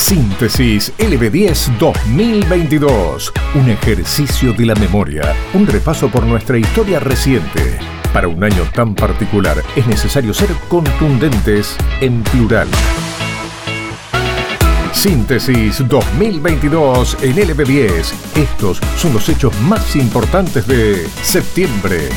Síntesis 0.00 0.92
LB10 0.98 1.78
2022. 1.78 3.32
Un 3.54 3.68
ejercicio 3.68 4.52
de 4.54 4.66
la 4.66 4.74
memoria. 4.74 5.36
Un 5.52 5.66
repaso 5.66 6.08
por 6.08 6.24
nuestra 6.24 6.58
historia 6.58 6.98
reciente. 6.98 7.78
Para 8.12 8.26
un 8.26 8.42
año 8.42 8.64
tan 8.74 8.94
particular 8.94 9.62
es 9.76 9.86
necesario 9.86 10.34
ser 10.34 10.48
contundentes 10.68 11.76
en 12.00 12.22
plural. 12.24 12.66
Síntesis 14.92 15.86
2022 15.86 17.18
en 17.22 17.36
LB10. 17.36 18.12
Estos 18.36 18.80
son 18.96 19.12
los 19.12 19.28
hechos 19.28 19.52
más 19.60 19.94
importantes 19.94 20.66
de 20.66 21.06
septiembre. 21.22 22.08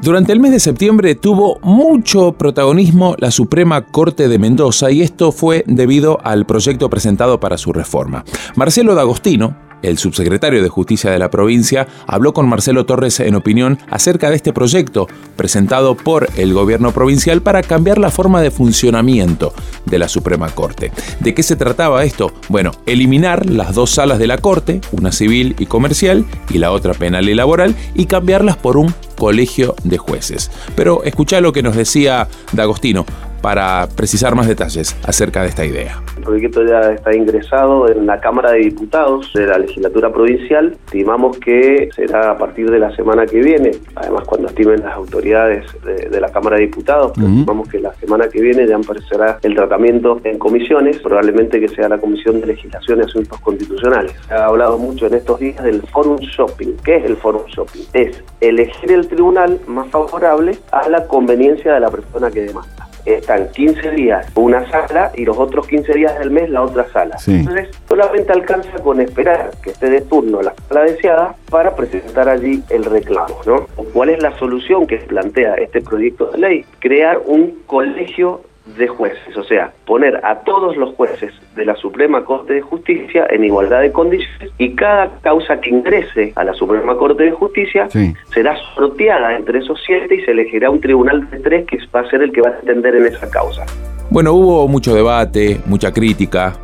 Durante 0.00 0.32
el 0.32 0.38
mes 0.38 0.52
de 0.52 0.60
septiembre 0.60 1.16
tuvo 1.16 1.58
mucho 1.60 2.32
protagonismo 2.32 3.16
la 3.18 3.32
Suprema 3.32 3.84
Corte 3.84 4.28
de 4.28 4.38
Mendoza 4.38 4.92
y 4.92 5.02
esto 5.02 5.32
fue 5.32 5.64
debido 5.66 6.20
al 6.22 6.46
proyecto 6.46 6.88
presentado 6.88 7.40
para 7.40 7.58
su 7.58 7.72
reforma. 7.72 8.24
Marcelo 8.54 8.94
D'Agostino, 8.94 9.56
el 9.82 9.98
subsecretario 9.98 10.62
de 10.62 10.68
Justicia 10.68 11.10
de 11.10 11.18
la 11.18 11.30
provincia 11.30 11.86
habló 12.06 12.32
con 12.32 12.48
Marcelo 12.48 12.86
Torres 12.86 13.20
en 13.20 13.34
opinión 13.34 13.78
acerca 13.90 14.30
de 14.30 14.36
este 14.36 14.52
proyecto 14.52 15.06
presentado 15.36 15.96
por 15.96 16.28
el 16.36 16.52
gobierno 16.52 16.92
provincial 16.92 17.42
para 17.42 17.62
cambiar 17.62 17.98
la 17.98 18.10
forma 18.10 18.42
de 18.42 18.50
funcionamiento 18.50 19.52
de 19.86 19.98
la 19.98 20.08
Suprema 20.08 20.48
Corte. 20.50 20.92
¿De 21.20 21.34
qué 21.34 21.42
se 21.42 21.56
trataba 21.56 22.04
esto? 22.04 22.32
Bueno, 22.48 22.72
eliminar 22.86 23.46
las 23.46 23.74
dos 23.74 23.90
salas 23.90 24.18
de 24.18 24.26
la 24.26 24.38
Corte, 24.38 24.80
una 24.92 25.12
civil 25.12 25.54
y 25.58 25.66
comercial 25.66 26.24
y 26.50 26.58
la 26.58 26.72
otra 26.72 26.94
penal 26.94 27.28
y 27.28 27.34
laboral, 27.34 27.74
y 27.94 28.06
cambiarlas 28.06 28.56
por 28.56 28.76
un 28.76 28.94
colegio 29.16 29.74
de 29.84 29.98
jueces. 29.98 30.50
Pero 30.76 31.02
escucha 31.04 31.40
lo 31.40 31.52
que 31.52 31.62
nos 31.62 31.76
decía 31.76 32.28
D'Agostino 32.52 33.04
para 33.40 33.88
precisar 33.96 34.34
más 34.34 34.48
detalles 34.48 34.96
acerca 35.04 35.42
de 35.42 35.48
esta 35.48 35.64
idea. 35.64 36.02
El 36.16 36.24
proyecto 36.24 36.64
ya 36.64 36.80
está 36.92 37.14
ingresado 37.14 37.88
en 37.88 38.06
la 38.06 38.20
Cámara 38.20 38.52
de 38.52 38.58
Diputados 38.60 39.32
de 39.34 39.46
la 39.46 39.58
legislatura 39.58 40.12
provincial. 40.12 40.76
Estimamos 40.86 41.38
que 41.38 41.88
será 41.94 42.32
a 42.32 42.38
partir 42.38 42.70
de 42.70 42.78
la 42.78 42.94
semana 42.94 43.26
que 43.26 43.40
viene, 43.40 43.70
además 43.94 44.24
cuando 44.26 44.48
estimen 44.48 44.80
las 44.80 44.94
autoridades 44.94 45.64
de, 45.84 46.20
la 46.20 46.30
Cámara 46.30 46.56
de 46.56 46.62
Diputados, 46.62 47.12
estimamos 47.16 47.68
que 47.68 47.78
la 47.78 47.94
semana 47.94 48.28
que 48.28 48.40
viene 48.40 48.66
ya 48.66 48.76
aparecerá 48.76 49.38
el 49.42 49.54
tratamiento 49.54 50.20
en 50.24 50.38
comisiones, 50.38 50.98
probablemente 50.98 51.60
que 51.60 51.68
sea 51.68 51.88
la 51.88 51.98
Comisión 51.98 52.40
de 52.40 52.48
Legislación 52.48 52.98
y 52.98 53.02
Asuntos 53.02 53.40
Constitucionales. 53.40 54.12
Se 54.26 54.34
ha 54.34 54.46
hablado 54.46 54.78
mucho 54.78 55.06
en 55.06 55.14
estos 55.14 55.38
días 55.38 55.62
del 55.62 55.82
forum 55.82 56.18
shopping. 56.18 56.74
¿Qué 56.84 56.96
es 56.96 57.04
el 57.04 57.16
forum 57.16 57.42
shopping? 57.46 57.82
Es 57.92 58.22
elegir 58.40 58.92
el 58.92 59.06
tribunal 59.06 59.60
más 59.66 59.88
favorable 59.88 60.58
a 60.72 60.88
la 60.88 61.06
conveniencia 61.06 61.74
de 61.74 61.80
la 61.80 61.90
persona 61.90 62.30
que 62.30 62.42
demanda 62.42 62.87
están 63.14 63.48
15 63.48 63.90
días 63.92 64.26
una 64.34 64.68
sala 64.70 65.12
y 65.14 65.24
los 65.24 65.38
otros 65.38 65.66
15 65.66 65.92
días 65.94 66.18
del 66.18 66.30
mes 66.30 66.50
la 66.50 66.62
otra 66.62 66.86
sala. 66.92 67.16
Entonces, 67.26 67.68
solamente 67.88 68.32
alcanza 68.32 68.78
con 68.82 69.00
esperar 69.00 69.50
que 69.62 69.70
esté 69.70 69.90
de 69.90 70.00
turno 70.02 70.42
la 70.42 70.54
sala 70.68 70.82
deseada 70.82 71.34
para 71.50 71.74
presentar 71.74 72.28
allí 72.28 72.62
el 72.70 72.84
reclamo, 72.84 73.40
¿no? 73.46 73.66
¿Cuál 73.92 74.10
es 74.10 74.22
la 74.22 74.36
solución 74.38 74.86
que 74.86 74.98
plantea 74.98 75.54
este 75.54 75.80
proyecto 75.80 76.26
de 76.26 76.38
ley? 76.38 76.64
Crear 76.80 77.20
un 77.24 77.58
colegio 77.66 78.42
de 78.76 78.88
jueces, 78.88 79.36
o 79.36 79.44
sea, 79.44 79.72
poner 79.86 80.20
a 80.24 80.40
todos 80.40 80.76
los 80.76 80.94
jueces 80.94 81.32
de 81.56 81.64
la 81.64 81.74
Suprema 81.76 82.24
Corte 82.24 82.54
de 82.54 82.60
Justicia 82.60 83.26
en 83.30 83.44
igualdad 83.44 83.80
de 83.80 83.92
condiciones 83.92 84.52
y 84.58 84.74
cada 84.74 85.10
causa 85.20 85.60
que 85.60 85.70
ingrese 85.70 86.32
a 86.36 86.44
la 86.44 86.54
Suprema 86.54 86.96
Corte 86.96 87.24
de 87.24 87.30
Justicia 87.32 87.88
será 88.32 88.56
sorteada 88.74 89.36
entre 89.36 89.60
esos 89.60 89.80
siete 89.84 90.16
y 90.16 90.24
se 90.24 90.32
elegirá 90.32 90.70
un 90.70 90.80
tribunal 90.80 91.28
de 91.30 91.40
tres 91.40 91.66
que 91.66 91.78
va 91.94 92.00
a 92.00 92.10
ser 92.10 92.22
el 92.22 92.32
que 92.32 92.40
va 92.40 92.50
a 92.50 92.52
atender 92.52 92.94
en 92.96 93.06
esa 93.06 93.30
causa. 93.30 93.64
Bueno, 94.10 94.32
hubo 94.32 94.68
mucho 94.68 94.94
debate, 94.94 95.60
mucha 95.66 95.92
crítica, 95.92 96.54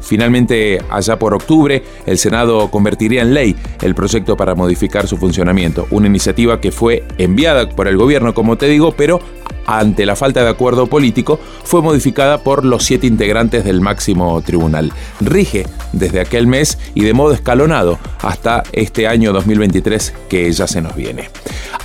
Finalmente, 0.00 0.80
allá 0.90 1.18
por 1.18 1.34
octubre, 1.34 1.82
el 2.06 2.18
Senado 2.18 2.70
convertiría 2.70 3.22
en 3.22 3.34
ley 3.34 3.56
el 3.82 3.94
proyecto 3.94 4.36
para 4.36 4.54
modificar 4.54 5.06
su 5.06 5.16
funcionamiento, 5.16 5.86
una 5.90 6.06
iniciativa 6.06 6.60
que 6.60 6.72
fue 6.72 7.04
enviada 7.18 7.68
por 7.68 7.88
el 7.88 7.96
gobierno, 7.96 8.34
como 8.34 8.56
te 8.56 8.66
digo, 8.66 8.92
pero 8.92 9.20
ante 9.66 10.06
la 10.06 10.16
falta 10.16 10.42
de 10.42 10.48
acuerdo 10.48 10.86
político, 10.86 11.38
fue 11.64 11.80
modificada 11.82 12.42
por 12.42 12.64
los 12.64 12.84
siete 12.84 13.06
integrantes 13.06 13.64
del 13.64 13.80
máximo 13.80 14.40
tribunal. 14.42 14.92
Rige 15.20 15.66
desde 15.92 16.20
aquel 16.20 16.46
mes 16.46 16.78
y 16.94 17.04
de 17.04 17.12
modo 17.12 17.34
escalonado 17.34 17.98
hasta 18.22 18.64
este 18.72 19.06
año 19.06 19.32
2023 19.32 20.14
que 20.28 20.50
ya 20.50 20.66
se 20.66 20.82
nos 20.82 20.96
viene. 20.96 21.30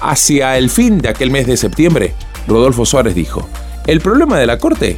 Hacia 0.01 0.57
el 0.57 0.69
fin 0.69 0.97
de 0.97 1.09
aquel 1.09 1.29
mes 1.29 1.47
de 1.47 1.57
septiembre, 1.57 2.13
Rodolfo 2.47 2.85
Suárez 2.85 3.13
dijo, 3.13 3.47
el 3.85 4.01
problema 4.01 4.39
de 4.39 4.47
la 4.47 4.57
Corte 4.57 4.97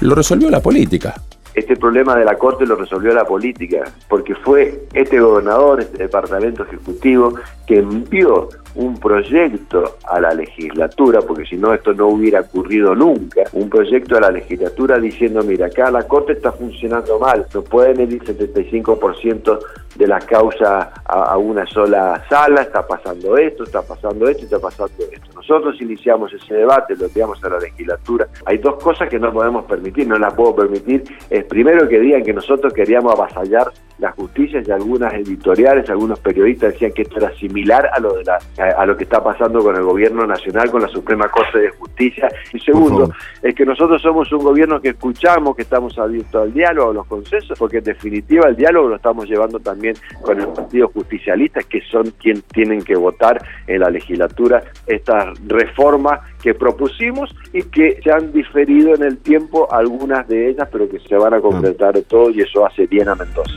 lo 0.00 0.14
resolvió 0.14 0.48
la 0.48 0.60
política. 0.60 1.20
Este 1.56 1.74
problema 1.74 2.14
de 2.14 2.26
la 2.26 2.36
Corte 2.36 2.66
lo 2.66 2.76
resolvió 2.76 3.14
la 3.14 3.24
política, 3.24 3.84
porque 4.10 4.34
fue 4.34 4.84
este 4.92 5.18
gobernador, 5.18 5.80
este 5.80 5.96
departamento 5.96 6.64
ejecutivo, 6.64 7.32
que 7.66 7.78
envió 7.78 8.48
un 8.76 8.98
proyecto 8.98 9.96
a 10.04 10.20
la 10.20 10.34
legislatura, 10.34 11.20
porque 11.22 11.46
si 11.46 11.56
no 11.56 11.72
esto 11.72 11.94
no 11.94 12.08
hubiera 12.08 12.40
ocurrido 12.40 12.94
nunca, 12.94 13.42
un 13.52 13.70
proyecto 13.70 14.16
a 14.16 14.20
la 14.20 14.30
legislatura 14.30 14.98
diciendo, 14.98 15.42
mira, 15.42 15.66
acá 15.66 15.90
la 15.90 16.06
Corte 16.06 16.34
está 16.34 16.52
funcionando 16.52 17.18
mal, 17.18 17.46
no 17.54 17.62
pueden 17.62 18.00
ir 18.02 18.22
75% 18.22 19.58
de 19.96 20.06
las 20.06 20.24
causas 20.26 20.88
a, 21.06 21.38
una 21.38 21.66
sola 21.66 22.22
sala, 22.28 22.62
está 22.62 22.86
pasando 22.86 23.36
esto, 23.38 23.64
está 23.64 23.80
pasando 23.82 24.28
esto, 24.28 24.44
está 24.44 24.58
pasando 24.58 24.94
esto. 25.10 25.26
Nosotros 25.34 25.80
iniciamos 25.80 26.32
ese 26.34 26.54
debate, 26.54 26.96
lo 26.96 27.06
enviamos 27.06 27.42
a 27.44 27.48
la 27.48 27.58
legislatura. 27.58 28.28
Hay 28.44 28.58
dos 28.58 28.82
cosas 28.82 29.08
que 29.08 29.18
no 29.18 29.32
podemos 29.32 29.64
permitir, 29.64 30.06
no 30.06 30.18
las 30.18 30.34
puedo 30.34 30.54
permitir. 30.54 31.04
Es 31.30 31.44
primero 31.44 31.88
que 31.88 31.98
digan 31.98 32.22
que 32.22 32.34
nosotros 32.34 32.74
queríamos 32.74 33.14
avasallar 33.14 33.72
la 33.98 34.12
justicia 34.12 34.62
y 34.64 34.70
algunas 34.70 35.12
editoriales, 35.14 35.88
algunos 35.88 36.18
periodistas 36.20 36.72
decían 36.72 36.92
que 36.92 37.02
esto 37.02 37.18
era 37.18 37.34
similar 37.36 37.88
a 37.92 37.98
lo 37.98 38.14
de 38.14 38.24
la, 38.24 38.38
a, 38.76 38.84
lo 38.84 38.96
que 38.96 39.04
está 39.04 39.22
pasando 39.22 39.60
con 39.60 39.74
el 39.74 39.82
gobierno 39.82 40.26
nacional, 40.26 40.70
con 40.70 40.82
la 40.82 40.88
Suprema 40.88 41.28
Corte 41.28 41.58
de 41.58 41.70
Justicia. 41.70 42.28
Y 42.52 42.60
segundo, 42.60 43.10
es 43.42 43.54
que 43.54 43.64
nosotros 43.64 44.02
somos 44.02 44.30
un 44.32 44.40
gobierno 44.40 44.80
que 44.80 44.90
escuchamos, 44.90 45.56
que 45.56 45.62
estamos 45.62 45.98
abiertos 45.98 46.42
al 46.42 46.52
diálogo, 46.52 46.90
a 46.90 46.94
los 46.94 47.06
consensos, 47.06 47.58
porque 47.58 47.78
en 47.78 47.84
definitiva 47.84 48.48
el 48.48 48.56
diálogo 48.56 48.88
lo 48.88 48.96
estamos 48.96 49.26
llevando 49.28 49.58
también 49.60 49.94
con 50.22 50.38
el 50.40 50.48
Partido 50.48 50.88
Justicialista, 50.88 51.60
que 51.62 51.80
son 51.90 52.12
quienes 52.20 52.44
tienen 52.44 52.82
que 52.82 52.96
votar 52.96 53.42
en 53.66 53.80
la 53.80 53.90
legislatura 53.90 54.62
estas 54.86 55.38
reformas 55.46 56.20
que 56.42 56.54
propusimos 56.54 57.34
y 57.52 57.62
que 57.62 57.98
se 58.02 58.12
han 58.12 58.32
diferido 58.32 58.94
en 58.94 59.02
el 59.02 59.18
tiempo 59.18 59.72
algunas 59.72 60.28
de 60.28 60.50
ellas, 60.50 60.68
pero 60.70 60.88
que 60.88 60.98
se 61.00 61.16
van 61.16 61.34
a 61.34 61.40
completar 61.40 61.98
todo 62.02 62.30
y 62.30 62.40
eso 62.40 62.66
hace 62.66 62.86
bien 62.86 63.08
a 63.08 63.14
Mendoza. 63.14 63.56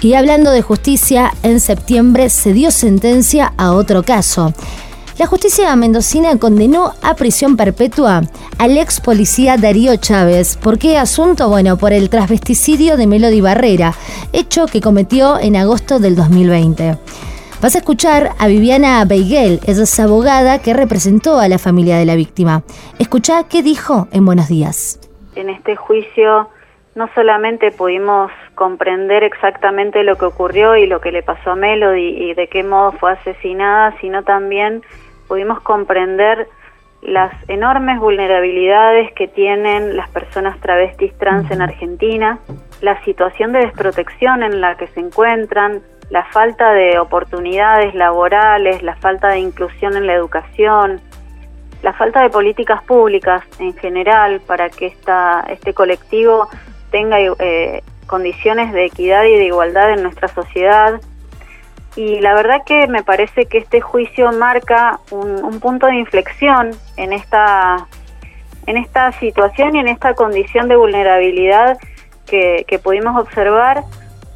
Y 0.00 0.14
hablando 0.14 0.52
de 0.52 0.62
justicia, 0.62 1.32
en 1.42 1.58
septiembre 1.58 2.30
se 2.30 2.52
dio 2.52 2.70
sentencia 2.70 3.52
a 3.56 3.72
otro 3.72 4.04
caso. 4.04 4.52
La 5.18 5.26
justicia 5.26 5.74
mendocina 5.74 6.38
condenó 6.38 6.92
a 7.02 7.16
prisión 7.16 7.56
perpetua 7.56 8.22
al 8.58 8.78
ex 8.78 9.00
policía 9.00 9.56
Darío 9.56 9.96
Chávez. 9.96 10.56
¿Por 10.56 10.78
qué 10.78 10.96
asunto? 10.96 11.48
Bueno, 11.48 11.76
por 11.76 11.92
el 11.92 12.08
transvesticidio 12.08 12.96
de 12.96 13.08
Melody 13.08 13.40
Barrera, 13.40 13.94
hecho 14.32 14.66
que 14.66 14.80
cometió 14.80 15.36
en 15.40 15.56
agosto 15.56 15.98
del 15.98 16.14
2020. 16.14 16.96
Vas 17.60 17.74
a 17.74 17.78
escuchar 17.78 18.36
a 18.38 18.46
Viviana 18.46 19.04
Beiguel, 19.04 19.58
ella 19.66 19.82
es 19.82 19.98
abogada 19.98 20.60
que 20.60 20.74
representó 20.74 21.40
a 21.40 21.48
la 21.48 21.58
familia 21.58 21.98
de 21.98 22.06
la 22.06 22.14
víctima. 22.14 22.62
Escucha 23.00 23.48
qué 23.48 23.64
dijo 23.64 24.06
en 24.12 24.24
Buenos 24.24 24.46
Días. 24.46 25.00
En 25.34 25.50
este 25.50 25.74
juicio 25.74 26.48
no 26.98 27.08
solamente 27.14 27.70
pudimos 27.70 28.32
comprender 28.56 29.22
exactamente 29.22 30.02
lo 30.02 30.16
que 30.16 30.24
ocurrió 30.24 30.74
y 30.76 30.88
lo 30.88 31.00
que 31.00 31.12
le 31.12 31.22
pasó 31.22 31.52
a 31.52 31.54
Melody 31.54 32.30
y 32.30 32.34
de 32.34 32.48
qué 32.48 32.64
modo 32.64 32.90
fue 32.90 33.12
asesinada, 33.12 33.94
sino 34.00 34.24
también 34.24 34.82
pudimos 35.28 35.60
comprender 35.60 36.48
las 37.00 37.32
enormes 37.48 38.00
vulnerabilidades 38.00 39.12
que 39.12 39.28
tienen 39.28 39.96
las 39.96 40.10
personas 40.10 40.58
travestis 40.58 41.16
trans 41.18 41.48
en 41.52 41.62
Argentina, 41.62 42.40
la 42.80 43.00
situación 43.04 43.52
de 43.52 43.60
desprotección 43.60 44.42
en 44.42 44.60
la 44.60 44.76
que 44.76 44.88
se 44.88 44.98
encuentran, 44.98 45.80
la 46.10 46.24
falta 46.24 46.72
de 46.72 46.98
oportunidades 46.98 47.94
laborales, 47.94 48.82
la 48.82 48.96
falta 48.96 49.28
de 49.28 49.38
inclusión 49.38 49.96
en 49.96 50.08
la 50.08 50.14
educación, 50.14 51.00
la 51.80 51.92
falta 51.92 52.22
de 52.22 52.30
políticas 52.30 52.82
públicas 52.82 53.44
en 53.60 53.72
general 53.76 54.40
para 54.44 54.68
que 54.68 54.86
esta, 54.86 55.44
este 55.48 55.72
colectivo 55.74 56.48
tenga 56.90 57.18
eh, 57.20 57.82
condiciones 58.06 58.72
de 58.72 58.86
equidad 58.86 59.24
y 59.24 59.36
de 59.36 59.44
igualdad 59.44 59.92
en 59.92 60.02
nuestra 60.02 60.28
sociedad. 60.28 61.00
Y 61.96 62.20
la 62.20 62.34
verdad 62.34 62.62
que 62.64 62.86
me 62.86 63.02
parece 63.02 63.46
que 63.46 63.58
este 63.58 63.80
juicio 63.80 64.30
marca 64.32 65.00
un, 65.10 65.58
punto 65.60 65.86
de 65.86 65.96
inflexión 65.96 66.70
en 66.96 67.12
esta, 67.12 67.86
en 68.66 68.76
esta 68.76 69.12
situación 69.12 69.74
y 69.74 69.80
en 69.80 69.88
esta 69.88 70.14
condición 70.14 70.68
de 70.68 70.76
vulnerabilidad 70.76 71.78
que, 72.26 72.80
pudimos 72.82 73.20
observar 73.20 73.82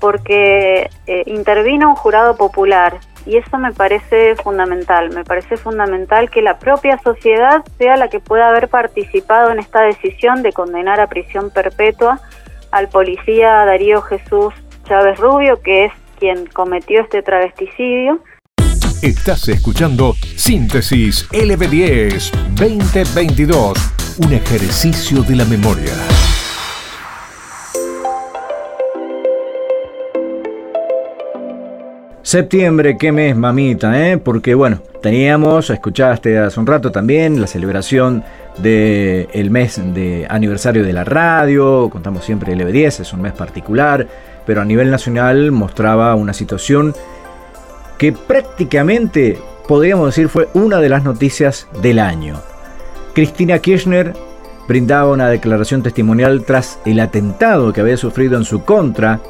porque 0.01 0.91
eh, 1.07 1.23
intervino 1.27 1.91
un 1.91 1.95
jurado 1.95 2.37
popular 2.37 2.99
y 3.25 3.37
eso 3.37 3.59
me 3.59 3.73
parece 3.73 4.35
fundamental. 4.37 5.11
Me 5.11 5.25
parece 5.25 5.57
fundamental 5.57 6.31
que 6.31 6.43
la 6.43 6.59
propia 6.59 6.99
sociedad 6.99 7.63
sea 7.79 7.97
la 7.97 8.09
que 8.09 8.21
pueda 8.21 8.49
haber 8.49 8.69
participado 8.69 9.53
en 9.53 9.61
esta 9.61 9.83
decisión 9.83 10.43
de 10.43 10.53
condenar 10.53 11.01
a 11.01 11.07
prisión 11.07 11.51
perpetua 11.51 12.21
al 12.73 12.89
policía 12.89 13.65
Darío 13.67 14.03
Jesús 14.03 14.53
Chávez 14.85 15.19
Rubio, 15.19 15.61
que 15.63 15.85
es 15.85 15.93
quien 16.19 16.47
cometió 16.47 17.03
este 17.03 17.23
travesticidio. 17.23 18.21
Estás 19.03 19.49
escuchando 19.49 20.15
Síntesis 20.37 21.29
LB10 21.31 22.31
2022, 22.55 24.19
un 24.25 24.33
ejercicio 24.33 25.23
de 25.23 25.37
la 25.37 25.45
memoria. 25.45 25.93
Septiembre, 32.23 32.97
qué 32.97 33.13
mes, 33.13 33.37
mamita, 33.37 34.09
¿eh? 34.09 34.17
Porque 34.17 34.55
bueno, 34.55 34.81
teníamos, 35.03 35.69
escuchaste 35.69 36.39
hace 36.39 36.59
un 36.61 36.67
rato 36.67 36.91
también, 36.91 37.41
la 37.41 37.47
celebración 37.47 38.25
del 38.59 39.51
mes 39.51 39.81
de 39.95 40.27
aniversario 40.29 40.85
de 40.85 40.93
la 40.93 41.05
radio, 41.05 41.89
contamos 41.91 42.25
siempre 42.25 42.53
el 42.53 42.61
EB10, 42.61 43.01
es 43.01 43.13
un 43.13 43.23
mes 43.23 43.33
particular, 43.33 44.07
pero 44.45 44.61
a 44.61 44.65
nivel 44.65 44.91
nacional 44.91 45.53
mostraba 45.53 46.15
una 46.15 46.33
situación 46.33 46.95
que 47.99 48.13
prácticamente 48.13 49.39
podríamos 49.67 50.07
decir 50.07 50.29
fue 50.29 50.49
una 50.55 50.81
de 50.81 50.89
las 50.89 51.05
noticias 51.05 51.69
del 51.81 51.99
año. 51.99 52.41
Cristina 53.15 53.59
Kirchner 53.59 54.13
brindaba 54.69 55.13
una 55.13 55.29
declaración 55.29 55.83
testimonial 55.83 56.45
tras 56.45 56.79
el 56.85 57.01
atentado 57.01 57.73
que 57.73 57.81
había 57.81 57.97
sufrido 57.97 58.37
en 58.37 58.45
su 58.45 58.65
contra 58.65 59.21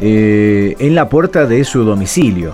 eh, 0.00 0.74
en 0.78 0.94
la 0.94 1.08
puerta 1.08 1.46
de 1.46 1.64
su 1.64 1.84
domicilio. 1.84 2.52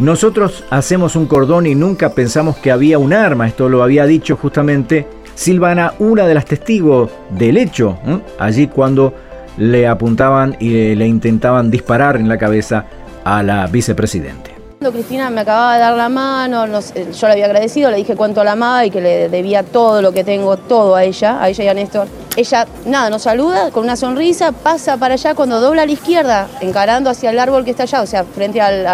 Nosotros 0.00 0.64
hacemos 0.70 1.14
un 1.14 1.26
cordón 1.26 1.66
y 1.66 1.76
nunca 1.76 2.10
pensamos 2.10 2.56
que 2.56 2.72
había 2.72 2.98
un 2.98 3.12
arma, 3.12 3.46
esto 3.46 3.68
lo 3.68 3.82
había 3.82 4.06
dicho 4.06 4.36
justamente 4.36 5.06
Silvana, 5.36 5.94
una 6.00 6.26
de 6.26 6.34
las 6.34 6.46
testigos 6.46 7.10
del 7.30 7.56
hecho, 7.56 7.98
allí 8.38 8.66
cuando 8.66 9.14
le 9.56 9.86
apuntaban 9.86 10.56
y 10.58 10.96
le 10.96 11.06
intentaban 11.06 11.70
disparar 11.70 12.16
en 12.16 12.28
la 12.28 12.38
cabeza 12.38 12.86
a 13.24 13.42
la 13.44 13.68
vicepresidente. 13.68 14.52
Cristina 14.80 15.30
me 15.30 15.42
acababa 15.42 15.74
de 15.74 15.80
dar 15.80 15.96
la 15.96 16.08
mano, 16.08 16.66
yo 16.66 17.26
le 17.26 17.32
había 17.32 17.46
agradecido, 17.46 17.90
le 17.90 17.96
dije 17.96 18.16
cuánto 18.16 18.44
la 18.44 18.52
amaba 18.52 18.84
y 18.84 18.90
que 18.90 19.00
le 19.00 19.28
debía 19.28 19.62
todo 19.62 20.02
lo 20.02 20.12
que 20.12 20.24
tengo, 20.24 20.56
todo 20.56 20.96
a 20.96 21.04
ella, 21.04 21.40
a 21.40 21.48
ella 21.48 21.64
y 21.64 21.68
a 21.68 21.74
Néstor. 21.74 22.08
Ella, 22.36 22.66
nada, 22.84 23.10
nos 23.10 23.22
saluda 23.22 23.70
con 23.70 23.84
una 23.84 23.94
sonrisa, 23.94 24.50
pasa 24.50 24.96
para 24.96 25.14
allá 25.14 25.36
cuando 25.36 25.60
dobla 25.60 25.82
a 25.82 25.86
la 25.86 25.92
izquierda, 25.92 26.48
encarando 26.60 27.08
hacia 27.08 27.30
el 27.30 27.38
árbol 27.38 27.64
que 27.64 27.70
está 27.70 27.84
allá, 27.84 28.02
o 28.02 28.06
sea, 28.06 28.24
frente 28.24 28.60
al, 28.60 28.86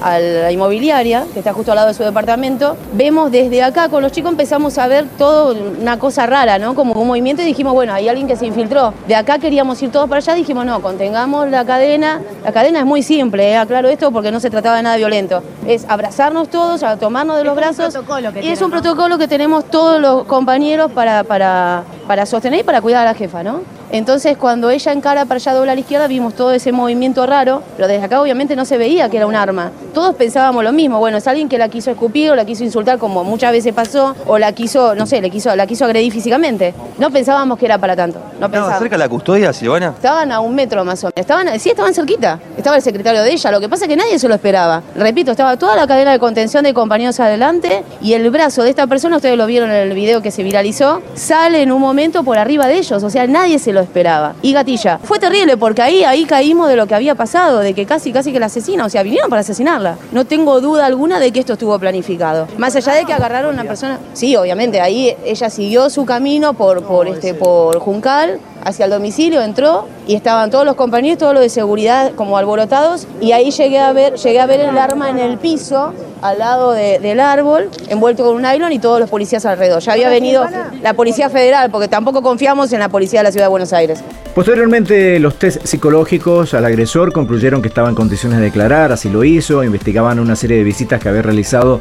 a 0.00 0.18
la 0.18 0.50
inmobiliaria, 0.50 1.26
que 1.34 1.40
está 1.40 1.52
justo 1.52 1.72
al 1.72 1.76
lado 1.76 1.88
de 1.88 1.94
su 1.94 2.02
departamento. 2.02 2.78
Vemos 2.94 3.30
desde 3.30 3.62
acá, 3.62 3.90
con 3.90 4.02
los 4.02 4.10
chicos 4.12 4.30
empezamos 4.30 4.78
a 4.78 4.86
ver 4.88 5.04
todo 5.18 5.54
una 5.78 5.98
cosa 5.98 6.24
rara, 6.24 6.58
¿no? 6.58 6.74
Como 6.74 6.94
un 6.94 7.08
movimiento 7.08 7.42
y 7.42 7.44
dijimos, 7.44 7.74
bueno, 7.74 7.92
hay 7.92 8.08
alguien 8.08 8.26
que 8.26 8.36
se 8.36 8.46
infiltró. 8.46 8.94
De 9.06 9.14
acá 9.14 9.38
queríamos 9.38 9.82
ir 9.82 9.92
todos 9.92 10.08
para 10.08 10.20
allá, 10.20 10.32
dijimos, 10.32 10.64
no, 10.64 10.80
contengamos 10.80 11.46
la 11.50 11.66
cadena. 11.66 12.22
La 12.42 12.52
cadena 12.52 12.78
es 12.78 12.86
muy 12.86 13.02
simple, 13.02 13.50
¿eh? 13.50 13.56
aclaro 13.58 13.88
esto 13.88 14.10
porque 14.12 14.32
no 14.32 14.40
se 14.40 14.48
trataba 14.48 14.76
de 14.76 14.84
nada 14.84 14.96
violento. 14.96 15.42
Es 15.66 15.84
abrazarnos 15.88 16.48
todos, 16.48 16.82
a 16.82 16.96
tomarnos 16.96 17.36
de 17.36 17.44
los 17.44 17.54
brazos. 17.54 17.94
y 18.40 18.48
es 18.48 18.62
un 18.62 18.70
protocolo 18.70 19.18
que 19.18 19.28
tenemos 19.28 19.66
todos 19.66 20.00
los 20.00 20.24
compañeros 20.24 20.90
para, 20.92 21.22
para, 21.24 21.84
para 22.08 22.26
sostener 22.26 22.60
y 22.60 22.62
para 22.64 22.80
cuidar 22.80 23.06
a 23.06 23.12
la 23.12 23.14
jefa, 23.14 23.44
¿no? 23.44 23.60
Entonces 23.92 24.36
cuando 24.36 24.70
ella 24.70 24.92
encara 24.92 25.26
para 25.26 25.36
allá 25.36 25.52
dobla 25.52 25.72
a 25.72 25.74
la 25.74 25.80
izquierda 25.80 26.08
vimos 26.08 26.34
todo 26.34 26.52
ese 26.52 26.72
movimiento 26.72 27.24
raro, 27.26 27.62
pero 27.76 27.86
desde 27.86 28.04
acá 28.04 28.20
obviamente 28.20 28.56
no 28.56 28.64
se 28.64 28.78
veía 28.78 29.08
que 29.08 29.18
era 29.18 29.26
un 29.26 29.36
arma. 29.36 29.70
Todos 29.98 30.14
pensábamos 30.14 30.62
lo 30.62 30.72
mismo, 30.72 31.00
bueno, 31.00 31.18
es 31.18 31.26
alguien 31.26 31.48
que 31.48 31.58
la 31.58 31.68
quiso 31.68 31.90
escupir 31.90 32.30
o 32.30 32.36
la 32.36 32.44
quiso 32.44 32.62
insultar 32.62 32.98
como 32.98 33.24
muchas 33.24 33.50
veces 33.50 33.74
pasó, 33.74 34.14
o 34.28 34.38
la 34.38 34.52
quiso, 34.52 34.94
no 34.94 35.06
sé, 35.06 35.20
le 35.20 35.28
quiso, 35.28 35.56
la 35.56 35.66
quiso 35.66 35.86
agredir 35.86 36.12
físicamente. 36.12 36.72
No 36.98 37.10
pensábamos 37.10 37.58
que 37.58 37.64
era 37.64 37.78
para 37.78 37.96
tanto. 37.96 38.20
No 38.38 38.46
¿Estaba 38.46 38.78
cerca 38.78 38.94
de 38.94 38.98
la 38.98 39.08
custodia, 39.08 39.52
Silvana? 39.52 39.88
Estaban 39.96 40.30
a 40.30 40.38
un 40.38 40.54
metro 40.54 40.84
más 40.84 41.02
o 41.02 41.08
menos. 41.08 41.14
Estaban, 41.16 41.58
sí, 41.58 41.70
estaban 41.70 41.92
cerquita. 41.94 42.38
Estaba 42.56 42.76
el 42.76 42.82
secretario 42.82 43.22
de 43.22 43.32
ella, 43.32 43.50
lo 43.50 43.58
que 43.58 43.68
pasa 43.68 43.86
es 43.86 43.88
que 43.88 43.96
nadie 43.96 44.20
se 44.20 44.28
lo 44.28 44.36
esperaba. 44.36 44.84
Repito, 44.94 45.32
estaba 45.32 45.56
toda 45.56 45.74
la 45.74 45.88
cadena 45.88 46.12
de 46.12 46.20
contención 46.20 46.62
de 46.62 46.72
compañeros 46.72 47.18
adelante 47.18 47.82
y 48.00 48.12
el 48.12 48.30
brazo 48.30 48.62
de 48.62 48.70
esta 48.70 48.86
persona, 48.86 49.16
ustedes 49.16 49.36
lo 49.36 49.46
vieron 49.46 49.68
en 49.68 49.88
el 49.88 49.94
video 49.94 50.22
que 50.22 50.30
se 50.30 50.44
viralizó, 50.44 51.02
sale 51.16 51.60
en 51.60 51.72
un 51.72 51.80
momento 51.80 52.22
por 52.22 52.38
arriba 52.38 52.68
de 52.68 52.78
ellos, 52.78 53.02
o 53.02 53.10
sea, 53.10 53.26
nadie 53.26 53.58
se 53.58 53.72
lo 53.72 53.80
esperaba. 53.80 54.36
Y 54.42 54.52
gatilla. 54.52 55.00
Fue 55.02 55.18
terrible 55.18 55.56
porque 55.56 55.82
ahí, 55.82 56.04
ahí 56.04 56.24
caímos 56.24 56.68
de 56.68 56.76
lo 56.76 56.86
que 56.86 56.94
había 56.94 57.16
pasado, 57.16 57.58
de 57.58 57.74
que 57.74 57.84
casi, 57.84 58.12
casi 58.12 58.32
que 58.32 58.38
la 58.38 58.46
asesina, 58.46 58.84
o 58.84 58.88
sea, 58.88 59.02
vinieron 59.02 59.28
para 59.28 59.40
asesinarla. 59.40 59.87
No 60.12 60.24
tengo 60.24 60.60
duda 60.60 60.86
alguna 60.86 61.20
de 61.20 61.32
que 61.32 61.40
esto 61.40 61.54
estuvo 61.54 61.78
planificado. 61.78 62.48
Más 62.58 62.74
allá 62.76 62.94
de 62.94 63.04
que 63.04 63.12
agarraron 63.12 63.50
a 63.50 63.60
una 63.60 63.64
persona, 63.64 63.98
sí, 64.12 64.36
obviamente, 64.36 64.80
ahí 64.80 65.16
ella 65.24 65.50
siguió 65.50 65.90
su 65.90 66.04
camino 66.04 66.54
por, 66.54 66.82
por, 66.84 67.08
este, 67.08 67.34
por 67.34 67.78
Juncal, 67.78 68.40
hacia 68.68 68.84
el 68.84 68.90
domicilio, 68.90 69.42
entró 69.42 69.86
y 70.06 70.14
estaban 70.14 70.50
todos 70.50 70.64
los 70.64 70.76
compañeros, 70.76 71.18
todos 71.18 71.34
los 71.34 71.42
de 71.42 71.48
seguridad 71.48 72.12
como 72.14 72.36
alborotados 72.38 73.06
y 73.20 73.32
ahí 73.32 73.50
llegué 73.50 73.78
a 73.78 73.92
ver, 73.92 74.14
llegué 74.14 74.40
a 74.40 74.46
ver 74.46 74.60
el 74.60 74.76
arma 74.78 75.10
en 75.10 75.18
el 75.18 75.38
piso 75.38 75.92
al 76.22 76.38
lado 76.38 76.72
del 76.72 77.20
árbol, 77.20 77.68
envuelto 77.88 78.24
con 78.24 78.36
un 78.36 78.42
nylon 78.42 78.72
y 78.72 78.78
todos 78.78 79.00
los 79.00 79.08
policías 79.08 79.44
alrededor. 79.46 79.80
Ya 79.82 79.92
había 79.92 80.08
venido 80.08 80.44
la 80.82 80.94
Policía 80.94 81.30
Federal, 81.30 81.70
porque 81.70 81.88
tampoco 81.88 82.22
confiamos 82.22 82.72
en 82.72 82.80
la 82.80 82.88
Policía 82.88 83.20
de 83.20 83.24
la 83.24 83.32
Ciudad 83.32 83.46
de 83.46 83.50
Buenos 83.50 83.72
Aires. 83.72 84.02
Posteriormente, 84.34 85.18
los 85.20 85.36
test 85.36 85.64
psicológicos 85.64 86.54
al 86.54 86.64
agresor 86.64 87.12
concluyeron 87.12 87.62
que 87.62 87.68
estaba 87.68 87.88
en 87.88 87.94
condiciones 87.94 88.38
de 88.38 88.46
declarar, 88.46 88.92
así 88.92 89.08
lo 89.08 89.24
hizo, 89.24 89.62
investigaban 89.64 90.18
una 90.18 90.36
serie 90.36 90.58
de 90.58 90.64
visitas 90.64 91.00
que 91.00 91.08
había 91.08 91.22
realizado 91.22 91.80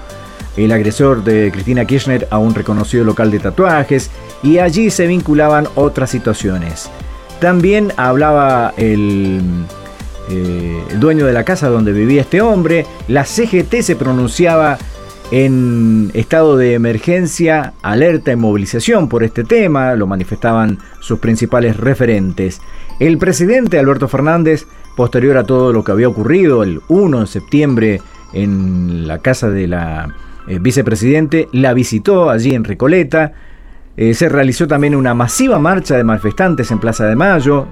el 0.57 0.71
agresor 0.71 1.23
de 1.23 1.51
Cristina 1.51 1.85
Kirchner 1.85 2.27
a 2.31 2.39
un 2.39 2.53
reconocido 2.53 3.03
local 3.03 3.31
de 3.31 3.39
tatuajes 3.39 4.09
y 4.43 4.57
allí 4.57 4.89
se 4.89 5.07
vinculaban 5.07 5.67
otras 5.75 6.09
situaciones. 6.09 6.89
También 7.39 7.93
hablaba 7.97 8.73
el, 8.77 9.39
eh, 10.29 10.83
dueño 10.99 11.25
de 11.25 11.33
la 11.33 11.45
casa 11.45 11.69
donde 11.69 11.93
vivía 11.93 12.21
este 12.21 12.41
hombre, 12.41 12.85
la 13.07 13.23
CGT 13.23 13.81
se 13.81 13.95
pronunciaba 13.95 14.77
en 15.29 16.09
estado 16.13 16.57
de 16.57 16.73
emergencia, 16.73 17.73
alerta 17.81 18.31
y 18.31 18.35
movilización 18.35 19.09
por 19.09 19.23
este 19.23 19.43
tema, 19.43 19.93
lo 19.95 20.07
manifestaban 20.07 20.79
sus 20.99 21.19
principales 21.19 21.77
referentes. 21.77 22.61
El 22.99 23.17
presidente 23.17 23.77
Alberto 23.77 24.07
Fernández, 24.07 24.65
posterior 24.95 25.37
a 25.37 25.43
todo 25.43 25.73
lo 25.73 25.83
que 25.83 25.91
había 25.91 26.07
ocurrido 26.07 26.63
el 26.63 26.81
1 26.87 27.21
de 27.21 27.27
septiembre 27.27 28.01
en 28.33 29.07
la 29.07 29.19
casa 29.19 29.49
de 29.49 29.67
la 29.67 30.15
eh, 30.47 30.59
vicepresidente, 30.59 31.47
la 31.51 31.73
visitó 31.73 32.29
allí 32.29 32.53
en 32.53 32.63
Recoleta. 32.63 33.33
Eh, 33.95 34.13
se 34.13 34.29
realizó 34.29 34.67
también 34.67 34.95
una 34.95 35.13
masiva 35.13 35.59
marcha 35.59 35.97
de 35.97 36.03
manifestantes 36.03 36.69
en 36.71 36.79
Plaza 36.79 37.05
de 37.05 37.15
Mayo, 37.15 37.67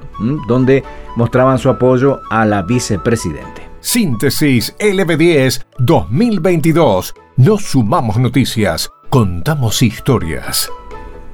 donde 0.47 0.83
mostraban 1.15 1.59
su 1.59 1.69
apoyo 1.69 2.21
a 2.29 2.45
la 2.45 2.63
vicepresidente. 2.63 3.61
Síntesis 3.79 4.75
LB10 4.79 5.63
2022. 5.77 7.13
Nos 7.37 7.63
sumamos 7.63 8.17
noticias, 8.17 8.89
contamos 9.09 9.83
historias. 9.83 10.71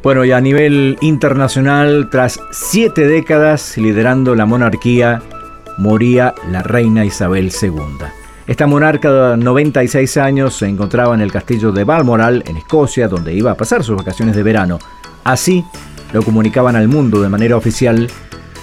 Bueno, 0.03 0.25
y 0.25 0.31
a 0.31 0.41
nivel 0.41 0.97
internacional, 0.99 2.09
tras 2.09 2.39
siete 2.51 3.07
décadas 3.07 3.77
liderando 3.77 4.35
la 4.35 4.45
monarquía, 4.45 5.21
moría 5.77 6.33
la 6.49 6.63
reina 6.63 7.05
Isabel 7.05 7.51
II. 7.61 8.20
Esta 8.51 8.67
monarca 8.67 9.09
de 9.09 9.37
96 9.37 10.17
años 10.17 10.57
se 10.57 10.67
encontraba 10.67 11.15
en 11.15 11.21
el 11.21 11.31
castillo 11.31 11.71
de 11.71 11.85
Balmoral, 11.85 12.43
en 12.45 12.57
Escocia, 12.57 13.07
donde 13.07 13.33
iba 13.33 13.51
a 13.51 13.55
pasar 13.55 13.81
sus 13.81 13.95
vacaciones 13.95 14.35
de 14.35 14.43
verano. 14.43 14.77
Así 15.23 15.63
lo 16.11 16.21
comunicaban 16.21 16.75
al 16.75 16.89
mundo 16.89 17.21
de 17.21 17.29
manera 17.29 17.55
oficial 17.55 18.09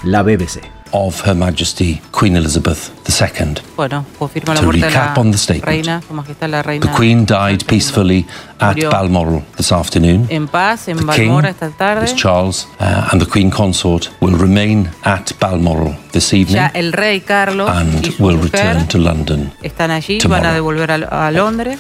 la 0.05 0.23
BBC. 0.23 0.78
Of 0.93 1.27
Her 1.27 1.35
Majesty 1.35 2.01
Queen 2.19 2.37
Elizabeth 2.37 2.91
II. 3.09 3.55
Bueno, 3.77 4.05
confirma 4.19 4.55
la 4.55 4.63
muerte 4.63 4.87
de 4.87 4.91
la 4.91 5.15
reina, 5.63 6.03
Su 6.07 6.15
Majestad 6.15 6.49
la 6.49 6.63
reina. 6.63 6.87
The 6.87 6.97
Queen 6.97 7.27
died 7.27 7.65
peacefully 7.67 8.27
at 8.59 8.77
Balmoral 8.91 9.43
this 9.57 9.73
afternoon. 9.73 10.27
En 10.29 10.49
paz 10.49 10.89
en 10.89 11.05
Balmoral 11.07 11.51
esta 11.51 11.71
tarde. 11.71 12.07
King, 12.07 12.17
Charles, 12.17 12.69
uh, 12.81 13.09
and 13.13 13.23
the 13.23 13.31
Queen 13.31 13.51
Consort 13.51 14.11
will 14.21 14.37
remain 14.37 14.89
at 15.05 15.33
Balmoral 15.41 15.95
this 16.13 16.33
evening. 16.33 16.57
Ya 16.57 16.71
el 16.75 16.93
rey 16.93 17.21
Carlos 17.21 17.71
and 17.71 18.07
y 18.07 18.13
su 18.13 18.25
will 18.25 18.37
mujer 18.37 18.53
return 18.53 18.89
to 18.89 18.99
London. 18.99 19.53
Están 19.63 19.91
allí, 19.91 20.19
tomorrow. 20.19 20.43
van 20.43 20.51
a 20.51 20.55
devolver 20.55 20.91
a, 20.91 21.27
a 21.27 21.31
Londres. 21.31 21.79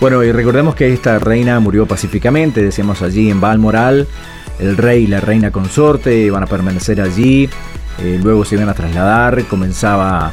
Bueno, 0.00 0.22
y 0.22 0.32
recordemos 0.32 0.74
que 0.74 0.92
esta 0.92 1.18
reina 1.18 1.58
murió 1.60 1.86
pacíficamente, 1.86 2.62
decíamos 2.62 3.00
allí 3.02 3.30
en 3.30 3.40
Balmoral. 3.40 4.06
El 4.58 4.76
rey 4.76 5.04
y 5.04 5.06
la 5.06 5.20
reina 5.20 5.50
consorte 5.50 6.30
van 6.30 6.42
a 6.42 6.46
permanecer 6.46 7.00
allí. 7.00 7.48
Eh, 7.98 8.18
luego 8.22 8.44
se 8.44 8.56
iban 8.56 8.68
a 8.68 8.74
trasladar. 8.74 9.44
Comenzaba 9.44 10.32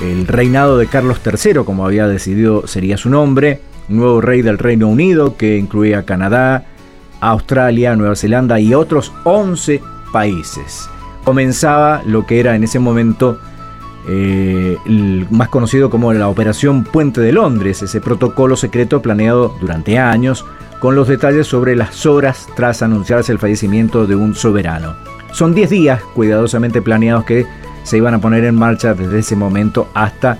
el 0.00 0.26
reinado 0.26 0.78
de 0.78 0.86
Carlos 0.86 1.20
III, 1.24 1.64
como 1.64 1.86
había 1.86 2.08
decidido 2.08 2.66
sería 2.66 2.96
su 2.96 3.10
nombre. 3.10 3.60
Nuevo 3.88 4.20
rey 4.20 4.42
del 4.42 4.58
Reino 4.58 4.88
Unido, 4.88 5.36
que 5.36 5.58
incluía 5.58 6.04
Canadá, 6.04 6.64
Australia, 7.20 7.96
Nueva 7.96 8.16
Zelanda 8.16 8.58
y 8.60 8.74
otros 8.74 9.12
11 9.24 9.82
países. 10.12 10.88
Comenzaba 11.24 12.02
lo 12.06 12.26
que 12.26 12.40
era 12.40 12.56
en 12.56 12.64
ese 12.64 12.78
momento 12.78 13.38
eh, 14.08 14.76
más 15.30 15.48
conocido 15.48 15.90
como 15.90 16.12
la 16.12 16.28
Operación 16.28 16.84
Puente 16.84 17.20
de 17.20 17.32
Londres, 17.32 17.82
ese 17.82 18.00
protocolo 18.00 18.56
secreto 18.56 19.00
planeado 19.00 19.54
durante 19.60 19.98
años 19.98 20.44
con 20.80 20.96
los 20.96 21.06
detalles 21.06 21.46
sobre 21.46 21.76
las 21.76 22.06
horas 22.06 22.48
tras 22.56 22.82
anunciarse 22.82 23.30
el 23.30 23.38
fallecimiento 23.38 24.06
de 24.06 24.16
un 24.16 24.34
soberano. 24.34 24.96
Son 25.32 25.54
10 25.54 25.70
días 25.70 26.02
cuidadosamente 26.14 26.82
planeados 26.82 27.24
que 27.24 27.46
se 27.84 27.96
iban 27.96 28.14
a 28.14 28.20
poner 28.20 28.44
en 28.44 28.54
marcha 28.54 28.94
desde 28.94 29.20
ese 29.20 29.34
momento 29.34 29.88
hasta 29.94 30.38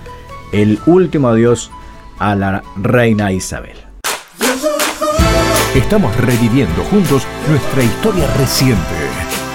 el 0.51 0.79
último 0.85 1.29
adiós 1.29 1.71
a 2.19 2.35
la 2.35 2.63
reina 2.75 3.31
Isabel. 3.31 3.77
Estamos 5.75 6.15
reviviendo 6.17 6.83
juntos 6.83 7.23
nuestra 7.49 7.83
historia 7.83 8.27
reciente. 8.37 8.79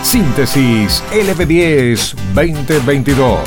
Síntesis 0.02 1.04
LB10 1.12 2.14
2022. 2.35 3.38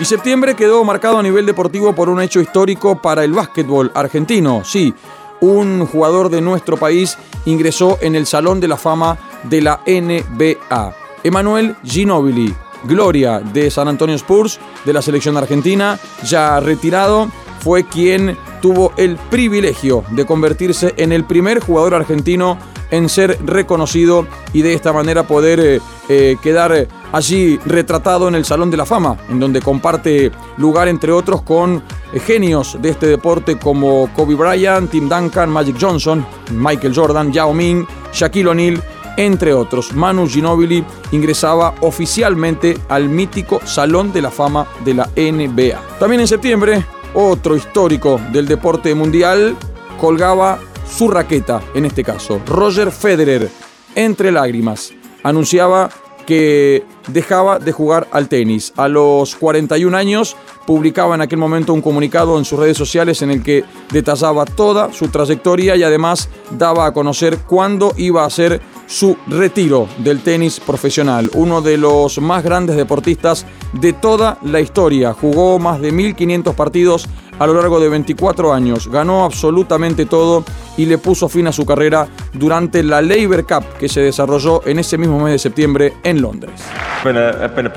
Y 0.00 0.04
septiembre 0.04 0.56
quedó 0.56 0.82
marcado 0.82 1.18
a 1.18 1.22
nivel 1.22 1.46
deportivo 1.46 1.94
por 1.94 2.08
un 2.08 2.20
hecho 2.20 2.40
histórico 2.40 3.00
para 3.00 3.22
el 3.22 3.32
básquetbol 3.32 3.92
argentino. 3.94 4.64
Sí, 4.64 4.94
un 5.40 5.86
jugador 5.86 6.30
de 6.30 6.40
nuestro 6.40 6.76
país 6.76 7.18
ingresó 7.46 7.98
en 8.00 8.14
el 8.14 8.26
Salón 8.26 8.60
de 8.60 8.68
la 8.68 8.76
Fama 8.76 9.18
de 9.44 9.60
la 9.60 9.80
NBA. 9.86 10.94
Emanuel 11.22 11.76
Ginobili, 11.84 12.54
gloria 12.84 13.40
de 13.40 13.70
San 13.70 13.88
Antonio 13.88 14.16
Spurs, 14.16 14.58
de 14.84 14.92
la 14.92 15.02
selección 15.02 15.36
argentina, 15.36 15.98
ya 16.24 16.60
retirado, 16.60 17.30
fue 17.60 17.84
quien 17.84 18.36
tuvo 18.60 18.92
el 18.96 19.16
privilegio 19.16 20.04
de 20.10 20.26
convertirse 20.26 20.94
en 20.96 21.12
el 21.12 21.24
primer 21.24 21.60
jugador 21.60 21.94
argentino 21.94 22.58
en 22.90 23.08
ser 23.08 23.38
reconocido 23.44 24.26
y 24.52 24.62
de 24.62 24.74
esta 24.74 24.92
manera 24.92 25.26
poder 25.26 25.60
eh, 25.60 25.80
eh, 26.08 26.36
quedar 26.42 26.88
allí 27.12 27.58
retratado 27.64 28.28
en 28.28 28.34
el 28.34 28.44
Salón 28.44 28.70
de 28.70 28.76
la 28.76 28.86
Fama, 28.86 29.16
en 29.28 29.38
donde 29.38 29.60
comparte 29.60 30.32
lugar 30.56 30.88
entre 30.88 31.12
otros 31.12 31.42
con 31.42 31.82
genios 32.26 32.76
de 32.80 32.90
este 32.90 33.06
deporte 33.06 33.58
como 33.58 34.12
Kobe 34.14 34.34
Bryant, 34.34 34.90
Tim 34.90 35.08
Duncan, 35.08 35.50
Magic 35.50 35.76
Johnson, 35.80 36.26
Michael 36.50 36.94
Jordan, 36.94 37.32
Yao 37.32 37.54
Ming, 37.54 37.86
Shaquille 38.12 38.48
O'Neal, 38.48 38.82
entre 39.16 39.52
otros. 39.52 39.92
Manu 39.92 40.26
Ginobili 40.28 40.84
ingresaba 41.12 41.74
oficialmente 41.80 42.78
al 42.88 43.08
mítico 43.08 43.60
Salón 43.64 44.12
de 44.12 44.22
la 44.22 44.30
Fama 44.30 44.66
de 44.84 44.94
la 44.94 45.08
NBA. 45.16 45.98
También 45.98 46.22
en 46.22 46.28
septiembre, 46.28 46.84
otro 47.14 47.56
histórico 47.56 48.20
del 48.32 48.46
deporte 48.46 48.94
mundial 48.94 49.56
colgaba 49.98 50.58
su 50.88 51.08
raqueta, 51.08 51.60
en 51.74 51.86
este 51.86 52.04
caso. 52.04 52.40
Roger 52.46 52.90
Federer, 52.90 53.48
entre 53.94 54.32
lágrimas, 54.32 54.92
anunciaba 55.22 55.90
que 56.26 56.84
dejaba 57.08 57.58
de 57.58 57.72
jugar 57.72 58.06
al 58.12 58.28
tenis. 58.28 58.72
A 58.76 58.88
los 58.88 59.34
41 59.34 59.96
años 59.96 60.36
publicaba 60.66 61.14
en 61.14 61.22
aquel 61.22 61.38
momento 61.38 61.72
un 61.72 61.82
comunicado 61.82 62.38
en 62.38 62.44
sus 62.44 62.58
redes 62.58 62.76
sociales 62.76 63.22
en 63.22 63.30
el 63.30 63.42
que 63.42 63.64
detallaba 63.90 64.44
toda 64.44 64.92
su 64.92 65.08
trayectoria 65.08 65.74
y 65.74 65.82
además 65.82 66.28
daba 66.50 66.86
a 66.86 66.92
conocer 66.92 67.38
cuándo 67.38 67.92
iba 67.96 68.24
a 68.24 68.30
ser 68.30 68.60
su 68.90 69.16
retiro 69.28 69.86
del 69.98 70.20
tenis 70.20 70.58
profesional. 70.58 71.30
Uno 71.34 71.62
de 71.62 71.78
los 71.78 72.20
más 72.20 72.42
grandes 72.42 72.76
deportistas 72.76 73.46
de 73.72 73.92
toda 73.92 74.38
la 74.42 74.60
historia. 74.60 75.12
Jugó 75.12 75.60
más 75.60 75.80
de 75.80 75.92
1500 75.92 76.56
partidos 76.56 77.08
a 77.38 77.46
lo 77.46 77.54
largo 77.54 77.78
de 77.78 77.88
24 77.88 78.52
años. 78.52 78.88
Ganó 78.88 79.24
absolutamente 79.24 80.06
todo 80.06 80.44
y 80.76 80.86
le 80.86 80.98
puso 80.98 81.28
fin 81.28 81.46
a 81.46 81.52
su 81.52 81.64
carrera 81.64 82.08
durante 82.32 82.82
la 82.82 83.00
Labour 83.00 83.46
Cup 83.46 83.64
que 83.78 83.88
se 83.88 84.00
desarrolló 84.00 84.66
en 84.66 84.80
ese 84.80 84.98
mismo 84.98 85.20
mes 85.20 85.34
de 85.34 85.38
septiembre 85.38 85.92
en 86.02 86.20
Londres. 86.20 86.60
been 87.04 87.70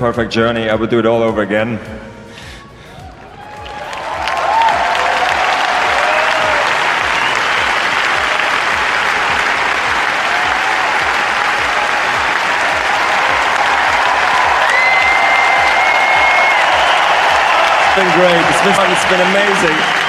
been, 18.64 18.90
it's 18.90 19.04
been 19.10 19.20
amazing. 19.20 20.04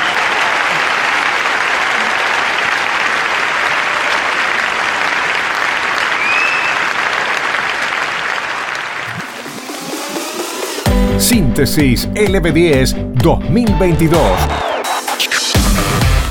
Síntesis 11.19 12.07
LB10 12.13 13.13
2022. 13.21 14.21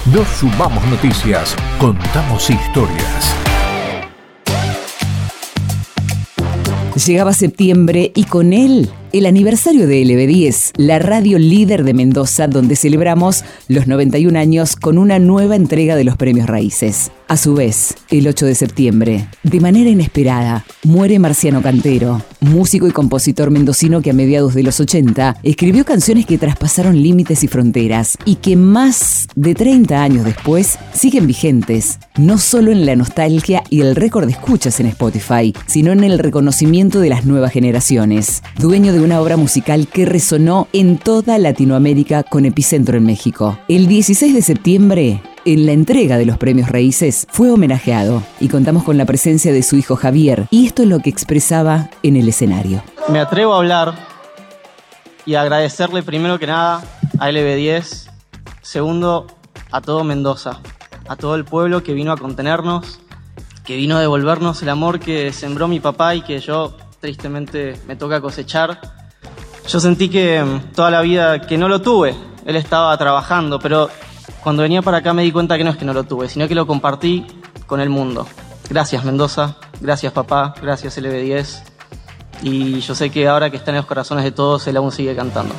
No 0.06 0.24
sumamos 0.24 0.84
noticias, 0.86 1.56
contamos 1.78 2.48
historias. 2.48 3.34
Llegaba 7.06 7.32
septiembre 7.32 8.12
y 8.14 8.24
con 8.24 8.52
él 8.52 8.90
el 9.14 9.26
aniversario 9.26 9.86
de 9.86 10.02
LB10, 10.02 10.72
la 10.76 10.98
radio 10.98 11.38
líder 11.38 11.84
de 11.84 11.94
Mendoza, 11.94 12.48
donde 12.48 12.74
celebramos 12.74 13.44
los 13.68 13.86
91 13.86 14.36
años 14.36 14.74
con 14.74 14.98
una 14.98 15.20
nueva 15.20 15.54
entrega 15.54 15.94
de 15.94 16.02
los 16.02 16.16
premios 16.16 16.48
Raíces. 16.48 17.12
A 17.26 17.38
su 17.38 17.54
vez, 17.54 17.94
el 18.10 18.28
8 18.28 18.44
de 18.44 18.54
septiembre, 18.54 19.28
de 19.42 19.58
manera 19.58 19.88
inesperada, 19.88 20.66
muere 20.82 21.18
Marciano 21.18 21.62
Cantero, 21.62 22.20
músico 22.40 22.86
y 22.86 22.90
compositor 22.90 23.50
mendocino 23.50 24.02
que 24.02 24.10
a 24.10 24.12
mediados 24.12 24.52
de 24.52 24.62
los 24.62 24.78
80 24.78 25.38
escribió 25.42 25.86
canciones 25.86 26.26
que 26.26 26.36
traspasaron 26.36 27.02
límites 27.02 27.42
y 27.42 27.48
fronteras 27.48 28.18
y 28.26 28.36
que 28.36 28.56
más 28.56 29.26
de 29.36 29.54
30 29.54 30.02
años 30.02 30.26
después 30.26 30.78
siguen 30.92 31.26
vigentes, 31.26 31.98
no 32.18 32.36
solo 32.36 32.70
en 32.70 32.84
la 32.84 32.94
nostalgia 32.94 33.62
y 33.70 33.80
el 33.80 33.96
récord 33.96 34.26
de 34.26 34.32
escuchas 34.32 34.78
en 34.80 34.86
Spotify, 34.86 35.54
sino 35.64 35.92
en 35.92 36.04
el 36.04 36.18
reconocimiento 36.18 37.00
de 37.00 37.08
las 37.08 37.24
nuevas 37.24 37.52
generaciones. 37.52 38.42
Dueño 38.58 38.92
de 38.92 39.00
una 39.00 39.22
obra 39.22 39.38
musical 39.38 39.88
que 39.88 40.04
resonó 40.04 40.68
en 40.74 40.98
toda 40.98 41.38
Latinoamérica 41.38 42.22
con 42.22 42.44
epicentro 42.44 42.98
en 42.98 43.06
México. 43.06 43.58
El 43.66 43.88
16 43.88 44.34
de 44.34 44.42
septiembre, 44.42 45.22
en 45.44 45.66
la 45.66 45.72
entrega 45.72 46.16
de 46.16 46.26
los 46.26 46.38
premios 46.38 46.68
Raíces 46.68 47.26
fue 47.30 47.50
homenajeado 47.50 48.22
y 48.40 48.48
contamos 48.48 48.84
con 48.84 48.96
la 48.96 49.04
presencia 49.04 49.52
de 49.52 49.62
su 49.62 49.76
hijo 49.76 49.96
Javier 49.96 50.46
y 50.50 50.66
esto 50.66 50.82
es 50.82 50.88
lo 50.88 51.00
que 51.00 51.10
expresaba 51.10 51.90
en 52.02 52.16
el 52.16 52.28
escenario. 52.28 52.82
Me 53.08 53.20
atrevo 53.20 53.54
a 53.54 53.58
hablar 53.58 53.94
y 55.26 55.34
agradecerle 55.34 56.02
primero 56.02 56.38
que 56.38 56.46
nada 56.46 56.82
a 57.18 57.30
LB10, 57.30 58.10
segundo 58.62 59.26
a 59.70 59.80
todo 59.80 60.04
Mendoza, 60.04 60.60
a 61.08 61.16
todo 61.16 61.34
el 61.34 61.44
pueblo 61.44 61.82
que 61.82 61.92
vino 61.92 62.12
a 62.12 62.16
contenernos, 62.16 63.00
que 63.64 63.76
vino 63.76 63.96
a 63.96 64.00
devolvernos 64.00 64.62
el 64.62 64.68
amor 64.68 65.00
que 65.00 65.32
sembró 65.32 65.68
mi 65.68 65.80
papá 65.80 66.14
y 66.14 66.22
que 66.22 66.40
yo 66.40 66.76
tristemente 67.00 67.78
me 67.86 67.96
toca 67.96 68.20
cosechar. 68.20 68.80
Yo 69.68 69.80
sentí 69.80 70.08
que 70.08 70.42
mm, 70.42 70.72
toda 70.74 70.90
la 70.90 71.00
vida 71.00 71.40
que 71.42 71.56
no 71.58 71.68
lo 71.68 71.80
tuve, 71.80 72.14
él 72.44 72.56
estaba 72.56 72.96
trabajando, 72.96 73.58
pero 73.58 73.88
cuando 74.44 74.62
venía 74.62 74.82
para 74.82 74.98
acá 74.98 75.14
me 75.14 75.22
di 75.22 75.32
cuenta 75.32 75.56
que 75.56 75.64
no 75.64 75.70
es 75.70 75.76
que 75.78 75.86
no 75.86 75.94
lo 75.94 76.04
tuve, 76.04 76.28
sino 76.28 76.46
que 76.46 76.54
lo 76.54 76.66
compartí 76.66 77.24
con 77.66 77.80
el 77.80 77.88
mundo. 77.88 78.26
Gracias 78.68 79.02
Mendoza, 79.02 79.56
gracias 79.80 80.12
papá, 80.12 80.54
gracias 80.60 80.98
LB10. 80.98 81.62
Y 82.42 82.80
yo 82.80 82.94
sé 82.94 83.08
que 83.10 83.26
ahora 83.26 83.50
que 83.50 83.56
está 83.56 83.70
en 83.70 83.78
los 83.78 83.86
corazones 83.86 84.22
de 84.22 84.32
todos, 84.32 84.66
él 84.66 84.76
aún 84.76 84.92
sigue 84.92 85.16
cantando. 85.16 85.54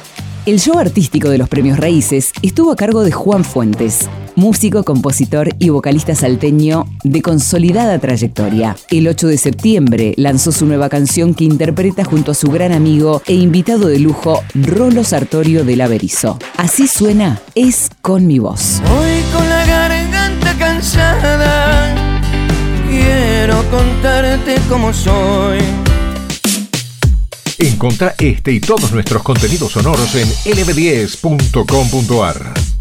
El 0.46 0.60
show 0.60 0.78
artístico 0.78 1.30
de 1.30 1.40
los 1.40 1.50
premios 1.50 1.80
Raíces 1.80 2.32
estuvo 2.44 2.72
a 2.72 2.76
cargo 2.76 3.04
de 3.04 3.12
Juan 3.12 3.44
Fuentes, 3.44 4.08
músico, 4.36 4.84
compositor 4.84 5.50
y 5.60 5.70
vocalista 5.70 6.16
salteño 6.16 6.86
de 7.04 7.22
consolidada 7.22 8.00
trayectoria. 8.00 8.76
El 8.90 9.08
8 9.08 9.28
de 9.28 9.38
septiembre 9.38 10.14
lanzó 10.18 10.52
su 10.52 10.66
nueva 10.66 10.90
canción 10.90 11.34
que 11.34 11.44
interpreta 11.44 12.04
junto 12.04 12.32
a 12.32 12.36
su 12.36 12.50
gran 12.50 12.72
amigo 12.72 13.22
e 13.26 13.34
invitado 13.34 13.88
de 13.88 14.00
lujo, 14.00 14.44
Rolo 14.54 15.04
Sartorio 15.04 15.66
de 15.66 15.76
la 15.76 15.88
Berizo. 15.88 16.38
Así 16.58 16.88
suena 16.88 17.42
Es 17.56 17.90
con 18.02 18.28
mi 18.28 18.40
voz. 18.40 18.82
Hoy 18.98 19.22
con 19.34 19.50
la 19.50 19.66
garganta 19.66 20.54
cansada, 20.58 21.96
quiero 22.90 23.64
contarte 23.70 24.56
cómo 24.70 24.94
soy 24.94 25.60
Encontra 27.58 28.16
este 28.20 28.52
y 28.52 28.60
todos 28.60 28.92
nuestros 28.92 29.24
contenidos 29.24 29.72
sonoros 29.72 30.14
en 30.16 30.28
lb10.com.ar. 30.28 32.75